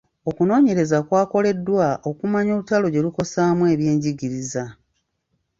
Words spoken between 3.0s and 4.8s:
lukosaamu ebyenjigiriza.